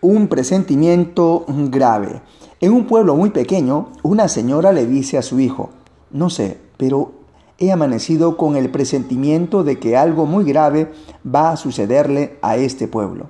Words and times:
Un 0.00 0.28
presentimiento 0.28 1.44
grave. 1.48 2.22
En 2.60 2.72
un 2.72 2.86
pueblo 2.86 3.16
muy 3.16 3.30
pequeño, 3.30 3.88
una 4.04 4.28
señora 4.28 4.70
le 4.70 4.86
dice 4.86 5.18
a 5.18 5.22
su 5.22 5.40
hijo, 5.40 5.70
no 6.12 6.30
sé, 6.30 6.58
pero 6.76 7.10
he 7.58 7.72
amanecido 7.72 8.36
con 8.36 8.54
el 8.54 8.70
presentimiento 8.70 9.64
de 9.64 9.80
que 9.80 9.96
algo 9.96 10.24
muy 10.24 10.44
grave 10.44 10.92
va 11.26 11.50
a 11.50 11.56
sucederle 11.56 12.38
a 12.42 12.56
este 12.56 12.86
pueblo. 12.86 13.26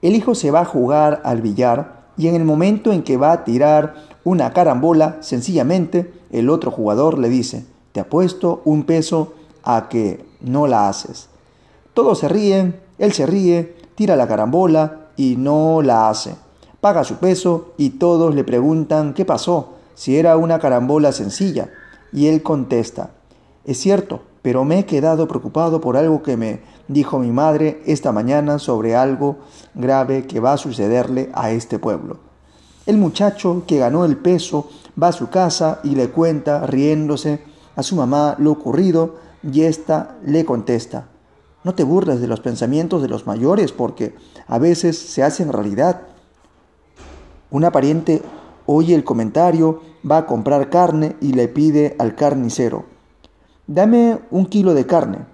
El 0.00 0.16
hijo 0.16 0.34
se 0.34 0.50
va 0.50 0.60
a 0.60 0.64
jugar 0.64 1.20
al 1.22 1.42
billar 1.42 2.06
y 2.16 2.28
en 2.28 2.34
el 2.34 2.46
momento 2.46 2.90
en 2.90 3.02
que 3.02 3.18
va 3.18 3.32
a 3.32 3.44
tirar 3.44 3.94
una 4.24 4.54
carambola, 4.54 5.18
sencillamente 5.20 6.10
el 6.30 6.48
otro 6.48 6.70
jugador 6.70 7.18
le 7.18 7.28
dice, 7.28 7.66
te 7.92 8.00
apuesto 8.00 8.62
un 8.64 8.84
peso 8.84 9.34
a 9.62 9.90
que 9.90 10.24
no 10.40 10.66
la 10.66 10.88
haces. 10.88 11.28
Todos 11.92 12.20
se 12.20 12.28
ríen, 12.28 12.80
él 12.96 13.12
se 13.12 13.26
ríe, 13.26 13.76
tira 13.96 14.16
la 14.16 14.26
carambola 14.26 15.07
y 15.18 15.36
no 15.36 15.82
la 15.82 16.08
hace. 16.08 16.34
Paga 16.80 17.04
su 17.04 17.16
peso 17.16 17.74
y 17.76 17.90
todos 17.90 18.34
le 18.34 18.44
preguntan 18.44 19.12
qué 19.12 19.26
pasó, 19.26 19.74
si 19.94 20.16
era 20.16 20.38
una 20.38 20.58
carambola 20.60 21.12
sencilla. 21.12 21.68
Y 22.12 22.28
él 22.28 22.42
contesta, 22.42 23.10
es 23.66 23.78
cierto, 23.78 24.22
pero 24.40 24.64
me 24.64 24.78
he 24.78 24.86
quedado 24.86 25.28
preocupado 25.28 25.80
por 25.82 25.98
algo 25.98 26.22
que 26.22 26.38
me 26.38 26.60
dijo 26.86 27.18
mi 27.18 27.32
madre 27.32 27.82
esta 27.84 28.12
mañana 28.12 28.58
sobre 28.58 28.96
algo 28.96 29.36
grave 29.74 30.26
que 30.26 30.40
va 30.40 30.54
a 30.54 30.56
sucederle 30.56 31.28
a 31.34 31.50
este 31.50 31.78
pueblo. 31.78 32.16
El 32.86 32.96
muchacho 32.96 33.64
que 33.66 33.76
ganó 33.76 34.06
el 34.06 34.16
peso 34.16 34.70
va 35.00 35.08
a 35.08 35.12
su 35.12 35.28
casa 35.28 35.80
y 35.82 35.96
le 35.96 36.08
cuenta, 36.08 36.66
riéndose, 36.66 37.42
a 37.76 37.82
su 37.82 37.96
mamá 37.96 38.36
lo 38.38 38.52
ocurrido 38.52 39.16
y 39.42 39.62
ésta 39.62 40.16
le 40.24 40.44
contesta, 40.44 41.08
no 41.68 41.74
te 41.74 41.84
burles 41.84 42.22
de 42.22 42.28
los 42.28 42.40
pensamientos 42.40 43.02
de 43.02 43.08
los 43.08 43.26
mayores 43.26 43.72
porque 43.72 44.14
a 44.46 44.58
veces 44.58 44.98
se 44.98 45.22
hacen 45.22 45.52
realidad. 45.52 46.00
Una 47.50 47.70
pariente 47.70 48.22
oye 48.64 48.94
el 48.94 49.04
comentario, 49.04 49.82
va 50.10 50.16
a 50.16 50.24
comprar 50.24 50.70
carne 50.70 51.16
y 51.20 51.34
le 51.34 51.46
pide 51.46 51.94
al 51.98 52.14
carnicero, 52.14 52.86
dame 53.66 54.18
un 54.30 54.46
kilo 54.46 54.72
de 54.72 54.86
carne. 54.86 55.26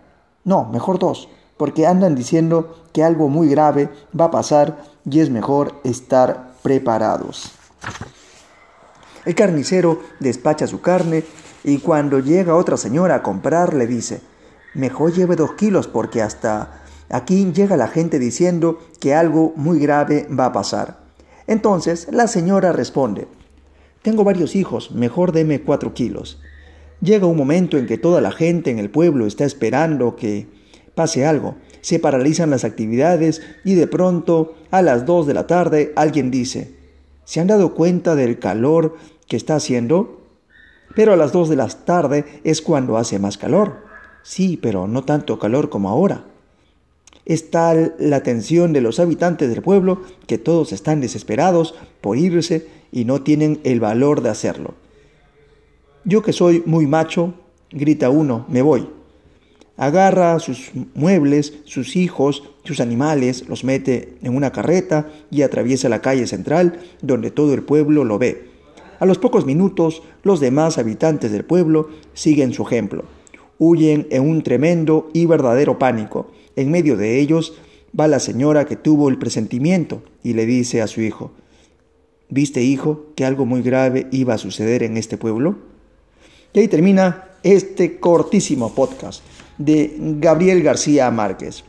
No, 0.43 0.65
mejor 0.65 0.99
dos, 0.99 1.29
porque 1.57 1.87
andan 1.87 2.17
diciendo 2.17 2.83
que 2.93 3.05
algo 3.05 3.29
muy 3.29 3.49
grave 3.49 3.89
va 4.19 4.25
a 4.25 4.31
pasar 4.33 4.79
y 5.09 5.21
es 5.21 5.31
mejor 5.31 5.77
estar 5.85 6.55
preparados. 6.65 7.53
El 9.25 9.37
carnicero 9.37 10.01
despacha 10.19 10.67
su 10.67 10.81
carne 10.81 11.23
y 11.63 11.79
cuando 11.79 12.19
llega 12.19 12.57
otra 12.57 12.77
señora 12.77 13.15
a 13.15 13.23
comprar 13.23 13.73
le 13.73 13.87
dice, 13.87 14.34
mejor 14.75 15.13
lleve 15.13 15.37
dos 15.37 15.55
kilos 15.55 15.89
porque 15.89 16.23
hasta 16.23 16.83
aquí 17.09 17.53
llega 17.53 17.77
la 17.77 17.89
gente 17.89 18.19
diciendo 18.19 18.79
que 19.01 19.15
algo 19.15 19.53
muy 19.57 19.79
grave 19.79 20.27
va 20.29 20.47
a 20.47 20.53
pasar. 20.53 20.99
Entonces 21.47 22.09
la 22.11 22.27
señora 22.27 22.73
responde, 22.73 23.29
tengo 24.03 24.25
varios 24.25 24.55
hijos, 24.57 24.93
mejor 24.93 25.33
deme 25.33 25.63
cuatro 25.63 25.95
kilos. 25.95 26.41
Llega 27.01 27.27
un 27.27 27.37
momento 27.37 27.77
en 27.79 27.87
que 27.87 27.99
toda 27.99 28.21
la 28.21 28.33
gente 28.33 28.71
en 28.71 28.79
el 28.79 28.91
pueblo 28.91 29.27
está 29.27 29.45
esperando 29.45 30.17
que 30.17 30.47
pase 30.95 31.27
algo. 31.27 31.57
Se 31.81 31.99
paralizan 31.99 32.51
las 32.51 32.65
actividades 32.65 33.43
y 33.65 33.75
de 33.75 33.87
pronto, 33.87 34.55
a 34.71 34.81
las 34.83 35.05
dos 35.05 35.27
de 35.27 35.35
la 35.35 35.47
tarde, 35.47 35.93
alguien 35.97 36.31
dice, 36.31 36.75
¿se 37.25 37.41
han 37.41 37.47
dado 37.47 37.75
cuenta 37.75 38.15
del 38.15 38.39
calor 38.39 38.97
que 39.27 39.37
está 39.37 39.57
haciendo? 39.57 40.23
Pero 40.95 41.13
a 41.13 41.17
las 41.17 41.33
dos 41.33 41.49
de 41.49 41.57
la 41.57 41.69
tarde 41.69 42.25
es 42.45 42.63
cuando 42.63 42.97
hace 42.97 43.19
más 43.19 43.37
calor. 43.37 43.85
Sí, 44.25 44.59
pero 44.61 44.89
no 44.89 45.05
tanto 45.05 45.39
calor 45.39 45.69
como 45.69 45.91
ahora. 45.91 46.25
Es 47.27 47.51
tal 47.51 47.95
la 47.99 48.23
tensión 48.23 48.73
de 48.73 48.81
los 48.81 48.99
habitantes 48.99 49.51
del 49.51 49.61
pueblo 49.61 50.01
que 50.27 50.39
todos 50.39 50.73
están 50.73 51.03
desesperados 51.03 51.75
por 52.01 52.17
irse 52.17 52.67
y 52.91 53.05
no 53.05 53.21
tienen 53.21 53.61
el 53.65 53.81
valor 53.81 54.23
de 54.23 54.31
hacerlo. 54.31 54.75
Yo 56.05 56.23
que 56.23 56.33
soy 56.33 56.63
muy 56.65 56.87
macho, 56.87 57.35
grita 57.71 58.09
uno, 58.09 58.47
me 58.49 58.63
voy. 58.63 58.89
Agarra 59.77 60.39
sus 60.39 60.71
muebles, 60.95 61.53
sus 61.65 61.95
hijos, 61.95 62.45
sus 62.65 62.81
animales, 62.81 63.47
los 63.47 63.63
mete 63.63 64.17
en 64.23 64.35
una 64.35 64.53
carreta 64.53 65.11
y 65.31 65.43
atraviesa 65.43 65.91
la 65.91 66.01
calle 66.01 66.27
central 66.27 66.81
donde 67.03 67.31
todo 67.31 67.53
el 67.53 67.63
pueblo 67.63 68.05
lo 68.05 68.19
ve. 68.19 68.49
A 69.01 69.05
los 69.05 69.19
pocos 69.19 69.45
minutos, 69.45 70.03
los 70.23 70.41
demás 70.41 70.79
habitantes 70.79 71.31
del 71.31 71.45
pueblo 71.45 71.91
siguen 72.15 72.55
su 72.55 72.63
ejemplo 72.63 73.05
huyen 73.67 74.07
en 74.11 74.29
un 74.29 74.43
tremendo 74.43 75.11
y 75.13 75.27
verdadero 75.27 75.79
pánico. 75.79 76.31
En 76.57 76.71
medio 76.71 76.97
de 76.97 77.19
ellos 77.19 77.55
va 77.99 78.09
la 78.09 78.21
señora 78.21 78.65
que 78.65 78.77
tuvo 78.77 79.09
el 79.09 79.19
presentimiento 79.19 80.03
y 80.23 80.35
le 80.35 80.47
dice 80.47 80.83
a 80.83 80.87
su 80.87 81.01
hijo, 81.01 81.33
¿Viste, 82.29 82.63
hijo, 82.63 83.07
que 83.15 83.25
algo 83.25 83.47
muy 83.47 83.63
grave 83.63 84.09
iba 84.11 84.35
a 84.35 84.39
suceder 84.39 84.83
en 84.83 84.97
este 84.97 85.17
pueblo? 85.17 85.57
Y 86.53 86.61
ahí 86.61 86.69
termina 86.69 87.29
este 87.43 88.01
cortísimo 88.01 88.75
podcast 88.75 89.23
de 89.59 89.95
Gabriel 90.19 90.63
García 90.63 91.11
Márquez. 91.11 91.65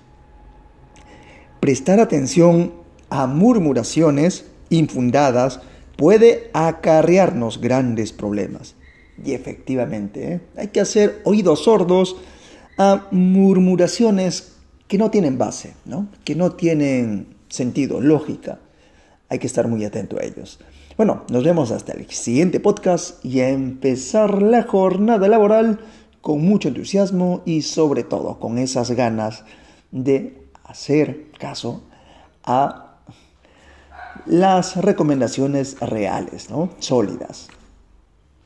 Prestar 1.59 1.99
atención 1.99 2.73
a 3.09 3.27
murmuraciones 3.27 4.45
infundadas 4.69 5.59
puede 5.97 6.49
acarrearnos 6.53 7.59
grandes 7.59 8.11
problemas. 8.11 8.75
Y 9.23 9.33
efectivamente, 9.33 10.33
¿eh? 10.33 10.41
hay 10.57 10.67
que 10.67 10.81
hacer 10.81 11.21
oídos 11.23 11.63
sordos 11.63 12.17
a 12.77 13.07
murmuraciones 13.11 14.53
que 14.87 14.97
no 14.97 15.09
tienen 15.09 15.37
base, 15.37 15.73
¿no? 15.85 16.07
que 16.23 16.35
no 16.35 16.51
tienen 16.51 17.35
sentido, 17.49 18.01
lógica. 18.01 18.59
Hay 19.29 19.39
que 19.39 19.47
estar 19.47 19.67
muy 19.67 19.83
atento 19.85 20.17
a 20.19 20.23
ellos. 20.23 20.59
Bueno, 20.97 21.23
nos 21.29 21.43
vemos 21.43 21.71
hasta 21.71 21.93
el 21.93 22.09
siguiente 22.09 22.59
podcast 22.59 23.23
y 23.25 23.41
a 23.41 23.49
empezar 23.49 24.41
la 24.41 24.63
jornada 24.63 25.27
laboral 25.27 25.79
con 26.21 26.41
mucho 26.41 26.69
entusiasmo 26.69 27.41
y 27.45 27.61
sobre 27.63 28.03
todo 28.03 28.39
con 28.39 28.57
esas 28.57 28.91
ganas 28.91 29.43
de 29.91 30.41
hacer 30.63 31.31
caso 31.37 31.83
a 32.43 32.97
las 34.25 34.77
recomendaciones 34.77 35.79
reales, 35.79 36.49
¿no? 36.49 36.69
sólidas. 36.79 37.47